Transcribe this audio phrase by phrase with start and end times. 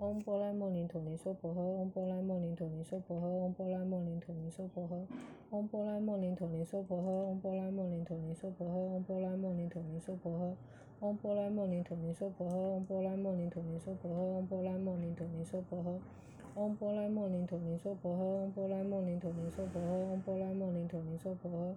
[0.00, 5.04] 嗡波罗蜜多尼娑婆诃，嗡波罗蜜多尼娑婆诃，嗡波罗蜜多尼娑婆诃，
[5.50, 10.54] 嗡波罗蜜多尼娑婆诃，嗡波罗蜜多尼娑婆诃，嗡波罗蜜多尼娑婆诃，
[11.00, 21.74] 嗡波罗蜜多尼娑婆诃，嗡波罗蜜多尼娑婆诃，嗡波罗蜜多尼娑婆诃，嗡波罗蜜多尼娑婆诃，嗡波罗蜜多尼娑婆诃，嗡波罗蜜多尼娑婆诃，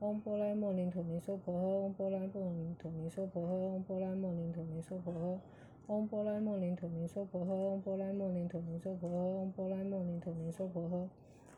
[0.00, 5.38] 嗡波罗蜜多尼娑婆诃，嗡波罗蜜多尼娑婆诃，嗡波罗蜜多尼娑婆诃。
[5.86, 11.08] 嗡波罗蜜多尼娑婆诃，嗡波罗蜜多尼娑婆诃，嗡波罗蜜多尼娑婆诃，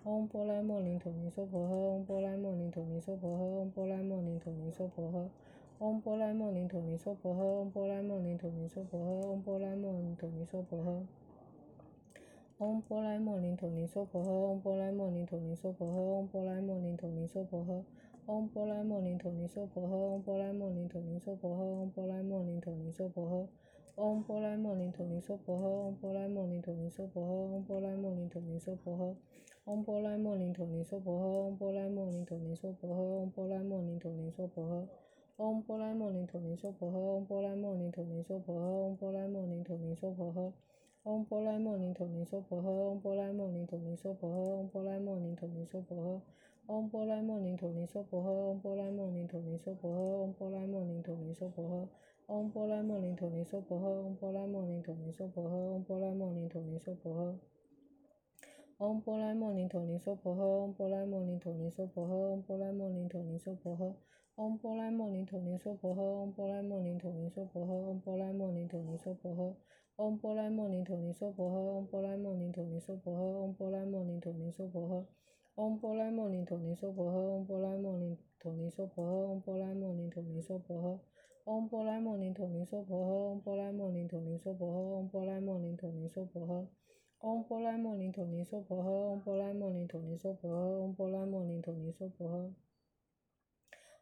[0.03, 5.31] 嗡波罗蜜多尼娑婆诃，嗡波罗蜜多尼娑婆诃，嗡波罗蜜多尼娑婆诃，
[5.79, 10.97] 嗡波罗蜜多尼娑婆诃，嗡波罗蜜多尼娑婆诃，嗡波罗蜜多尼娑婆诃，
[12.59, 17.85] 嗡波罗蜜多尼娑婆诃，嗡波罗蜜多尼娑婆诃，嗡波罗蜜多尼娑婆诃，
[18.27, 23.47] 嗡波罗蜜多尼娑婆诃，嗡波罗蜜多尼娑婆诃，嗡波罗蜜多尼娑婆诃。
[23.99, 29.17] 嗡波罗蜜多尼娑婆诃，嗡波罗蜜多尼娑婆诃，嗡波罗蜜多尼娑婆诃，
[29.65, 34.87] 嗡波罗蜜多尼娑婆诃，嗡波罗蜜多尼娑婆诃，嗡波罗蜜多尼娑婆诃，
[35.39, 40.51] 嗡波罗蜜多尼娑婆诃，嗡波罗蜜多尼娑婆诃，嗡波罗蜜多尼娑婆诃，
[41.05, 46.21] 嗡波罗蜜多尼娑婆诃，嗡波罗蜜多尼娑婆诃，嗡波罗蜜多尼娑婆诃，
[46.67, 51.89] 嗡波罗蜜多尼娑婆诃，嗡波罗蜜多尼娑婆诃，嗡波罗蜜多尼娑婆诃。
[52.29, 57.39] 嗡波拉莫林陀林娑婆诃，嗡波拉莫林陀林娑婆诃，嗡波拉莫林陀林娑婆诃。
[58.79, 63.95] 嗡波拉莫林陀林娑婆诃，嗡波拉莫林陀林娑婆诃，嗡波拉莫林陀林娑婆诃。
[64.35, 69.55] 嗡波拉莫林陀林娑婆诃，嗡波拉莫林陀林娑婆诃，嗡波拉莫林陀林娑婆诃。
[69.95, 75.07] 嗡波拉莫林陀林娑婆诃，嗡波拉莫林陀林娑婆诃，嗡波拉莫林陀林娑婆诃。
[75.55, 80.99] 嗡波拉莫林陀林娑婆诃，嗡波拉莫林陀林娑婆诃，嗡波拉莫林陀林娑婆诃。
[81.47, 86.67] 嗡巴拉莫林陀林娑婆诃，嗡巴拉莫林陀林娑婆诃，嗡巴拉莫林陀林娑婆诃，
[87.21, 92.53] 嗡巴拉莫林陀林娑婆诃，嗡巴拉默林陀林娑婆诃，嗡巴拉默林陀林娑婆诃，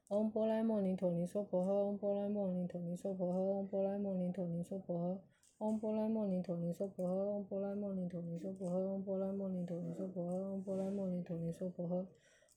[0.08, 5.18] 嗡巴拉默林陀林娑婆诃，嗡巴拉默林陀林娑婆诃，嗡巴拉默林陀林娑婆诃，
[5.58, 7.44] 嗡巴拉默林陀林娑婆诃，嗡
[9.04, 9.66] 巴拉默林
[11.22, 12.06] 陀林娑婆诃。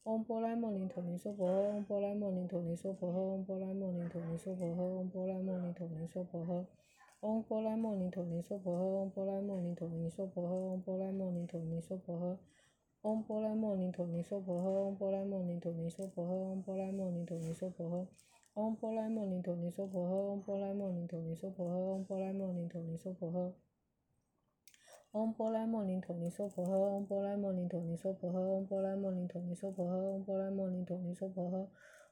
[0.07, 6.66] 嗡波罗蜜多尼娑婆诃，嗡波罗蜜多尼娑婆诃，嗡波罗蜜多尼娑婆诃，嗡波罗蜜多尼娑婆诃，
[7.19, 12.38] 嗡波罗蜜多尼娑婆诃，嗡波罗蜜多尼娑婆诃，嗡波罗蜜多尼娑婆诃，
[13.01, 18.07] 嗡波罗蜜多尼娑婆诃，嗡波罗蜜多尼娑婆诃，嗡波罗蜜多尼娑婆诃，
[18.53, 23.51] 嗡波罗蜜多尼娑婆诃，嗡波罗蜜多尼娑婆诃，嗡波罗蜜多尼娑婆诃。
[25.17, 31.67] 嗡波罗蜜多尼娑婆诃，嗡波罗蜜多尼娑婆诃，嗡波罗蜜多尼娑婆诃，嗡波罗蜜多尼娑婆诃，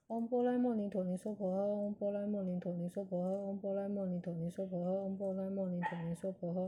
[0.08, 6.66] 嗡波罗蜜多尼娑婆诃，嗡波罗蜜多尼娑婆诃，嗡波罗蜜多尼娑婆诃，嗡波罗蜜多尼娑婆诃，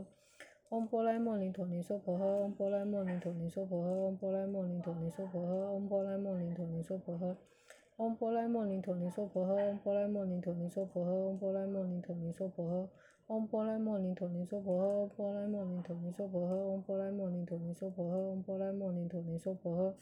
[0.70, 7.34] 嗡波罗蜜多尼娑婆诃，嗡波罗蜜多尼娑婆诃，嗡波罗蜜多尼娑婆诃，嗡波罗蜜多尼娑婆诃，
[7.96, 12.88] 嗡波罗蜜多尼娑婆诃，嗡波罗蜜多尼娑婆诃，嗡波罗蜜多尼娑婆诃。
[13.28, 19.94] 嗡波罗蜜多尼娑婆诃，嗡波罗蜜多尼娑婆诃，嗡波罗蜜多尼娑婆诃，嗡波罗蜜多尼娑婆诃，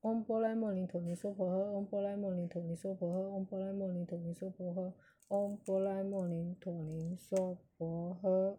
[0.00, 4.92] 嗡波罗蜜多尼娑婆诃，嗡波罗蜜多尼娑婆诃，嗡波罗蜜多尼娑婆诃，
[5.28, 8.56] 嗡波罗蜜多尼娑婆诃。